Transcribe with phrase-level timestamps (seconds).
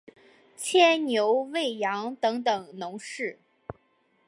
[0.57, 3.37] 牵牛餵羊等等农事